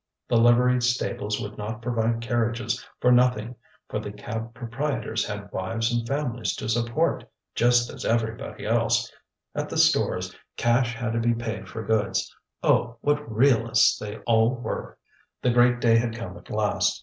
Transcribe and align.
The 0.27 0.35
livery 0.37 0.81
stables 0.81 1.39
would 1.39 1.59
not 1.59 1.83
provide 1.83 2.21
carriages 2.21 2.83
for 2.99 3.11
nothing 3.11 3.55
for 3.87 3.99
the 3.99 4.11
cab 4.11 4.51
proprietors 4.55 5.23
had 5.27 5.51
wives 5.51 5.93
and 5.93 6.07
families 6.07 6.55
to 6.55 6.67
support, 6.67 7.23
just 7.53 7.87
as 7.93 8.03
everybody 8.03 8.65
else; 8.65 9.13
at 9.53 9.69
the 9.69 9.77
stores 9.77 10.35
cash 10.57 10.95
had 10.95 11.13
to 11.13 11.19
be 11.19 11.35
paid 11.35 11.69
for 11.69 11.83
goods, 11.85 12.35
Oh! 12.63 12.97
what 13.01 13.31
realists 13.31 13.99
they 13.99 14.17
all 14.25 14.55
were! 14.55 14.97
The 15.43 15.51
great 15.51 15.79
day 15.79 15.97
had 15.97 16.15
come 16.15 16.35
at 16.35 16.49
last. 16.49 16.99